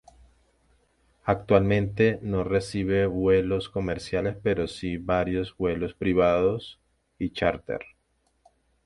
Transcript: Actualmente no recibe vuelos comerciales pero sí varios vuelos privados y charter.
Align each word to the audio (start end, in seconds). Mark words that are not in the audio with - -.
Actualmente 1.25 2.17
no 2.23 2.43
recibe 2.43 3.05
vuelos 3.05 3.69
comerciales 3.69 4.35
pero 4.41 4.67
sí 4.67 4.97
varios 4.97 5.55
vuelos 5.55 5.93
privados 5.93 6.79
y 7.19 7.29
charter. 7.33 7.81